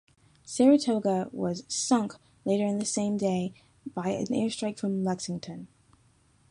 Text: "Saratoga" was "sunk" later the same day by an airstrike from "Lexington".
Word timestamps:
"Saratoga" 0.43 1.29
was 1.31 1.63
"sunk" 1.67 2.15
later 2.43 2.75
the 2.75 2.85
same 2.85 3.17
day 3.17 3.53
by 3.93 4.09
an 4.09 4.25
airstrike 4.31 4.79
from 4.79 5.03
"Lexington". 5.03 5.67